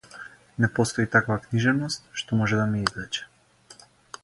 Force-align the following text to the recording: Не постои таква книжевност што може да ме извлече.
Не 0.63 0.67
постои 0.79 1.05
таква 1.15 1.37
книжевност 1.43 2.09
што 2.23 2.41
може 2.41 2.61
да 2.63 2.67
ме 2.75 2.83
извлече. 2.87 3.31